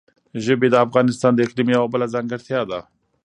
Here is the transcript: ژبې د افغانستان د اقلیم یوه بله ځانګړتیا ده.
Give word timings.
ژبې 0.43 0.67
د 0.71 0.75
افغانستان 0.85 1.31
د 1.33 1.39
اقلیم 1.45 1.67
یوه 1.75 1.87
بله 1.93 2.05
ځانګړتیا 2.13 2.61
ده. 2.69 2.79